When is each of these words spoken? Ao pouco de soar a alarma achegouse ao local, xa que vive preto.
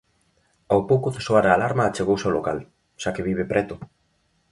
Ao 0.71 0.81
pouco 0.89 1.07
de 1.13 1.21
soar 1.27 1.45
a 1.47 1.53
alarma 1.57 1.83
achegouse 1.85 2.25
ao 2.27 2.35
local, 2.37 2.59
xa 3.01 3.13
que 3.15 3.25
vive 3.29 3.45
preto. 3.51 3.75